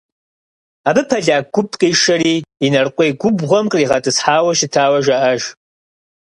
Абы 0.89 1.01
поляк 1.09 1.43
гуп 1.53 1.69
къишэри 1.79 2.35
Инарыкъуей 2.65 3.11
губгъуэм 3.21 3.65
къригъэтӏысхьауэ 3.71 4.51
щытауэ 4.57 4.99
жаӏэж. 5.05 5.41